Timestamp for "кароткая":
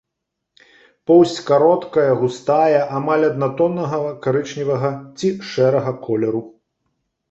1.49-2.07